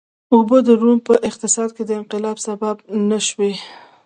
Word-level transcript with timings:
اوبه 0.33 0.57
د 0.67 0.69
روم 0.81 0.97
په 1.07 1.13
اقتصاد 1.29 1.69
کې 1.75 1.83
د 1.85 1.91
انقلاب 1.99 2.37
سبب 2.47 2.75
نه 3.09 3.19
شوې. 3.27 3.53